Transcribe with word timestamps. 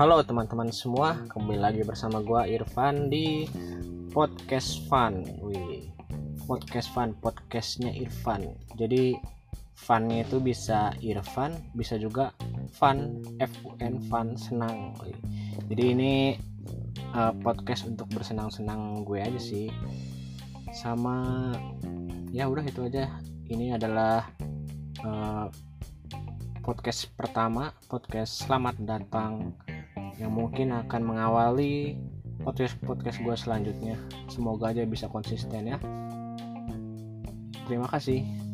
Halo 0.00 0.24
teman-teman 0.24 0.72
semua, 0.72 1.12
kembali 1.28 1.60
lagi 1.60 1.84
bersama 1.84 2.24
gua 2.24 2.48
Irfan 2.48 3.12
di 3.12 3.44
podcast 4.08 4.80
Fun. 4.88 5.28
Wih, 5.44 5.92
podcast 6.48 6.88
Fun, 6.96 7.12
podcastnya 7.20 7.92
Irfan. 7.92 8.48
Jadi 8.80 9.20
funnya 9.76 10.24
itu 10.24 10.40
bisa 10.40 10.96
Irfan, 11.04 11.52
bisa 11.76 12.00
juga 12.00 12.32
fun, 12.72 13.20
F 13.44 13.52
U 13.60 13.76
N 13.76 14.00
fun 14.08 14.40
senang. 14.40 14.96
Wih. 15.04 15.12
Jadi 15.68 15.84
ini 15.92 16.12
uh, 17.12 17.36
podcast 17.36 17.84
untuk 17.84 18.08
bersenang-senang 18.16 19.04
gue 19.04 19.20
aja 19.20 19.36
sih. 19.36 19.68
Sama 20.72 21.52
ya 22.32 22.48
udah 22.48 22.64
itu 22.64 22.88
aja. 22.88 23.20
Ini 23.52 23.76
adalah 23.76 24.24
uh, 25.04 25.52
podcast 26.64 27.04
pertama, 27.20 27.76
podcast 27.84 28.48
selamat 28.48 28.80
datang 28.80 29.52
yang 30.20 30.36
mungkin 30.36 30.76
akan 30.76 31.00
mengawali 31.00 31.96
podcast 32.44 32.76
podcast 32.84 33.24
gue 33.24 33.32
selanjutnya. 33.32 33.96
Semoga 34.28 34.76
aja 34.76 34.84
bisa 34.84 35.08
konsisten 35.08 35.72
ya. 35.72 35.78
Terima 37.64 37.88
kasih. 37.88 38.49